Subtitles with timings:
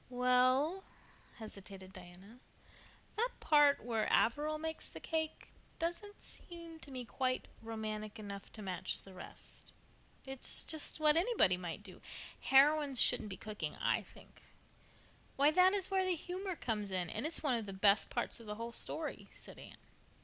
[0.09, 0.83] "Well,"
[1.35, 2.39] hesitated Diana,
[3.17, 8.63] "that part where Averil makes the cake doesn't seem to me quite romantic enough to
[8.63, 9.73] match the rest.
[10.25, 12.01] It's just what anybody might do.
[12.39, 14.41] Heroines shouldn't do cooking, I think."
[15.35, 18.39] "Why, that is where the humor comes in, and it's one of the best parts
[18.39, 19.77] of the whole story," said Anne.